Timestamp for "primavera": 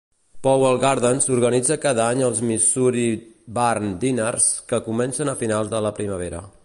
6.01-6.43